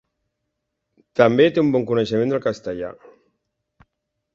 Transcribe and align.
També 1.21 1.47
té 1.57 1.63
un 1.65 1.71
bon 1.77 1.87
coneixement 1.93 2.35
del 2.35 2.45
castellà. 2.49 2.95